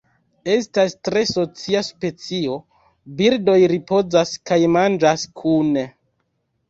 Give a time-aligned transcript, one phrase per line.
[0.51, 2.57] Estas tre socia specio,
[3.21, 5.85] birdoj ripozas kaj manĝas kune.